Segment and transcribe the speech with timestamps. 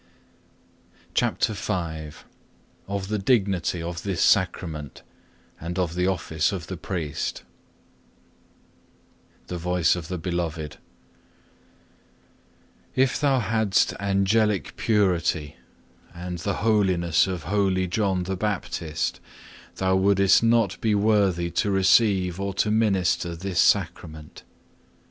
[1.13, 1.73] CHAPTER V
[2.87, 5.03] Of the dignity of this Sacrament,
[5.59, 7.43] and of the office of the priest
[9.45, 10.77] The Voice of the Beloved
[12.95, 15.57] If thou hadst angelic purity
[16.15, 19.19] and the holiness of holy John the Baptist,
[19.75, 24.41] thou wouldest not be worthy to receive or to minister this Sacrament.